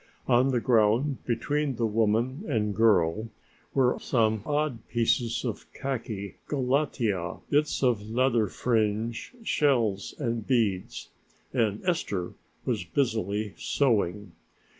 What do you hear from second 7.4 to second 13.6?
bits of leather fringe, shells and beads, and Esther was busily